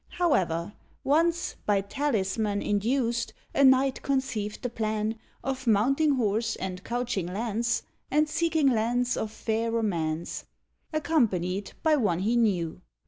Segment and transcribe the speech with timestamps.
[0.17, 0.73] However,
[1.03, 7.83] once, by Talisman Induced, a knight conceived the plan Of mounting horse and couching lance,
[8.09, 10.45] And seeking lands of fair romance,
[10.91, 12.81] Accompanied by one he knew.